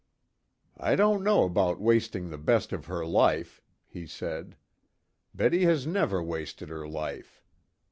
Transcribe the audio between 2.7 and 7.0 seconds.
of her life," he said. "Betty has never wasted her